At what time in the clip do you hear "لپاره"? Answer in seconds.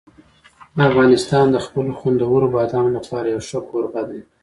2.97-3.27